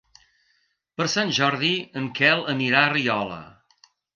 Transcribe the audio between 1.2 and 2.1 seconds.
Jordi en